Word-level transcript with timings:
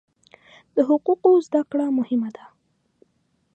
د 0.75 0.77
حقوقو 0.89 1.31
زده 1.45 1.61
کړه 1.71 1.85
مهمه 1.97 2.29
ده. 2.35 2.45